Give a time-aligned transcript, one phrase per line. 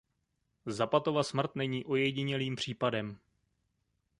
[0.65, 3.17] Zapatova smrt není ojedinělým případem.